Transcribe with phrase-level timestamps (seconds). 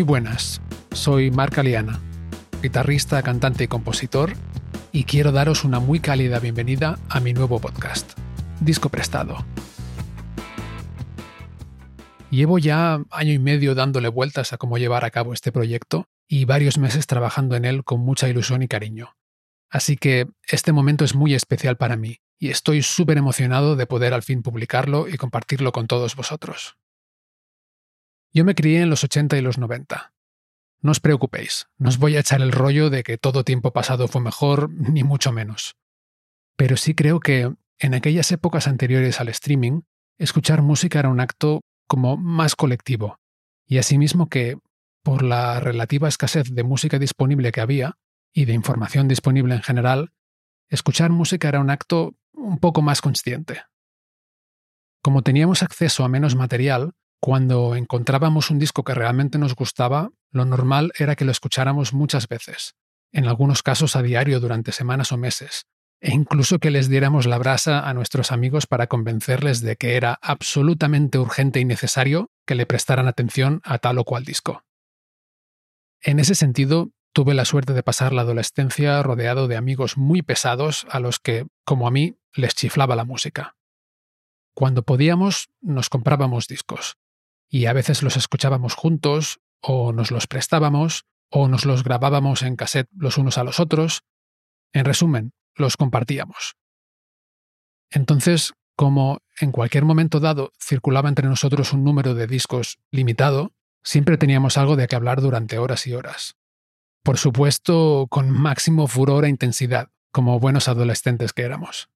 [0.00, 2.00] Muy buenas, soy Marc Aliana,
[2.62, 4.32] guitarrista, cantante y compositor,
[4.92, 8.18] y quiero daros una muy cálida bienvenida a mi nuevo podcast,
[8.62, 9.44] Disco Prestado.
[12.30, 16.46] Llevo ya año y medio dándole vueltas a cómo llevar a cabo este proyecto y
[16.46, 19.18] varios meses trabajando en él con mucha ilusión y cariño.
[19.68, 24.14] Así que este momento es muy especial para mí y estoy súper emocionado de poder
[24.14, 26.79] al fin publicarlo y compartirlo con todos vosotros.
[28.32, 30.12] Yo me crié en los 80 y los 90.
[30.82, 34.08] No os preocupéis, no os voy a echar el rollo de que todo tiempo pasado
[34.08, 35.76] fue mejor, ni mucho menos.
[36.56, 39.82] Pero sí creo que, en aquellas épocas anteriores al streaming,
[40.16, 43.18] escuchar música era un acto como más colectivo,
[43.66, 44.58] y asimismo que,
[45.02, 47.98] por la relativa escasez de música disponible que había,
[48.32, 50.12] y de información disponible en general,
[50.68, 53.62] escuchar música era un acto un poco más consciente.
[55.02, 60.46] Como teníamos acceso a menos material, cuando encontrábamos un disco que realmente nos gustaba, lo
[60.46, 62.74] normal era que lo escucháramos muchas veces,
[63.12, 65.66] en algunos casos a diario durante semanas o meses,
[66.00, 70.18] e incluso que les diéramos la brasa a nuestros amigos para convencerles de que era
[70.22, 74.64] absolutamente urgente y necesario que le prestaran atención a tal o cual disco.
[76.00, 80.86] En ese sentido, tuve la suerte de pasar la adolescencia rodeado de amigos muy pesados
[80.88, 83.56] a los que, como a mí, les chiflaba la música.
[84.54, 86.96] Cuando podíamos, nos comprábamos discos,
[87.50, 92.56] y a veces los escuchábamos juntos, o nos los prestábamos, o nos los grabábamos en
[92.56, 94.04] cassette los unos a los otros.
[94.72, 96.54] En resumen, los compartíamos.
[97.90, 104.16] Entonces, como en cualquier momento dado circulaba entre nosotros un número de discos limitado, siempre
[104.16, 106.36] teníamos algo de qué hablar durante horas y horas.
[107.02, 111.88] Por supuesto, con máximo furor e intensidad, como buenos adolescentes que éramos.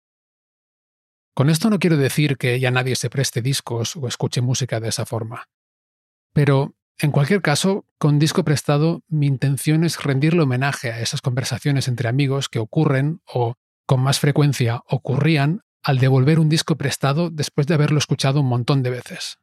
[1.34, 4.89] Con esto no quiero decir que ya nadie se preste discos o escuche música de
[4.89, 5.49] esa forma.
[6.33, 11.89] Pero, en cualquier caso, con disco prestado, mi intención es rendirle homenaje a esas conversaciones
[11.89, 17.66] entre amigos que ocurren o, con más frecuencia, ocurrían al devolver un disco prestado después
[17.66, 19.39] de haberlo escuchado un montón de veces.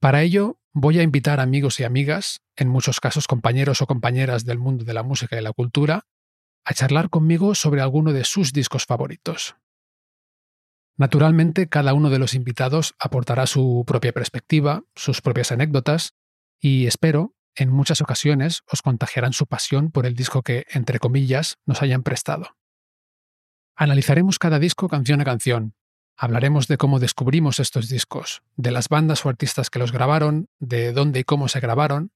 [0.00, 4.58] Para ello, voy a invitar amigos y amigas, en muchos casos compañeros o compañeras del
[4.58, 6.06] mundo de la música y la cultura,
[6.64, 9.56] a charlar conmigo sobre alguno de sus discos favoritos.
[10.96, 16.14] Naturalmente, cada uno de los invitados aportará su propia perspectiva, sus propias anécdotas,
[16.60, 21.58] y espero, en muchas ocasiones, os contagiarán su pasión por el disco que, entre comillas,
[21.66, 22.56] nos hayan prestado.
[23.76, 25.74] Analizaremos cada disco canción a canción.
[26.16, 30.92] Hablaremos de cómo descubrimos estos discos, de las bandas o artistas que los grabaron, de
[30.92, 32.12] dónde y cómo se grabaron,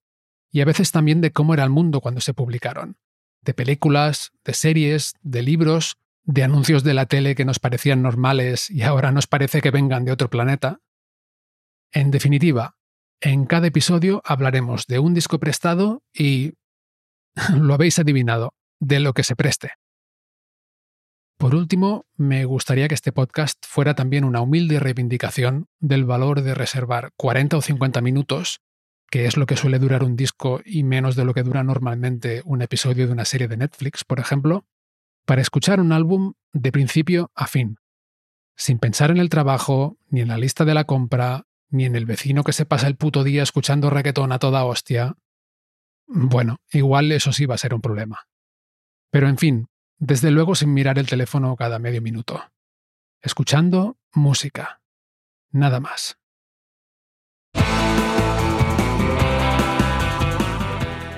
[0.52, 2.96] y a veces también de cómo era el mundo cuando se publicaron,
[3.42, 8.70] de películas, de series, de libros de anuncios de la tele que nos parecían normales
[8.70, 10.82] y ahora nos parece que vengan de otro planeta.
[11.90, 12.76] En definitiva,
[13.22, 16.52] en cada episodio hablaremos de un disco prestado y...
[17.56, 19.70] lo habéis adivinado, de lo que se preste.
[21.38, 26.54] Por último, me gustaría que este podcast fuera también una humilde reivindicación del valor de
[26.54, 28.60] reservar 40 o 50 minutos,
[29.08, 32.42] que es lo que suele durar un disco y menos de lo que dura normalmente
[32.44, 34.66] un episodio de una serie de Netflix, por ejemplo,
[35.28, 37.76] para escuchar un álbum de principio a fin,
[38.56, 42.06] sin pensar en el trabajo, ni en la lista de la compra, ni en el
[42.06, 45.16] vecino que se pasa el puto día escuchando reggaetón a toda hostia.
[46.06, 48.26] Bueno, igual eso sí va a ser un problema.
[49.10, 52.42] Pero en fin, desde luego sin mirar el teléfono cada medio minuto.
[53.20, 54.81] Escuchando música.
[55.50, 56.16] Nada más.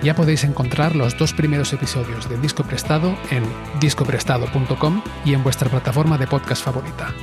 [0.02, 3.42] Ya podéis encontrar los dos primeros episodios de Disco Prestado en
[3.80, 7.14] discoprestado.com y en vuestra plataforma de podcast favorita.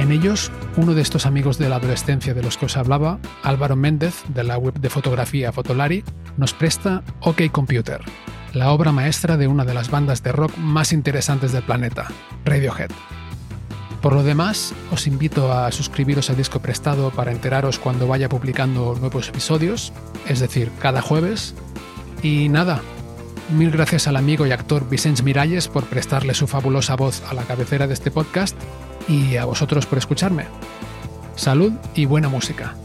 [0.00, 3.76] En ellos, uno de estos amigos de la adolescencia de los que os hablaba, Álvaro
[3.76, 6.02] Méndez, de la web de fotografía Fotolari,
[6.36, 8.00] nos presta OK Computer,
[8.52, 12.08] la obra maestra de una de las bandas de rock más interesantes del planeta,
[12.44, 12.90] Radiohead.
[14.02, 18.96] Por lo demás, os invito a suscribiros a Disco Prestado para enteraros cuando vaya publicando
[19.00, 19.92] nuevos episodios,
[20.28, 21.54] es decir, cada jueves,
[22.24, 22.80] y nada,
[23.54, 27.42] mil gracias al amigo y actor Vicente Miralles por prestarle su fabulosa voz a la
[27.42, 28.56] cabecera de este podcast
[29.06, 30.46] y a vosotros por escucharme.
[31.36, 32.76] Salud y buena música.